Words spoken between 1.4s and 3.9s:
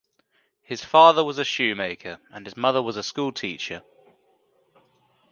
shoemaker and his mother was a schoolteacher.